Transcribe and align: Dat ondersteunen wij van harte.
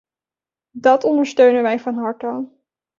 Dat 0.75 1.03
ondersteunen 1.03 1.61
wij 1.63 1.79
van 1.79 1.95
harte. 1.95 2.47